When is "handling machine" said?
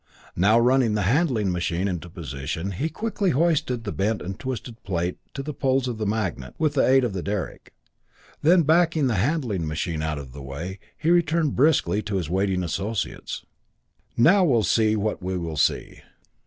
1.03-1.87, 9.21-10.01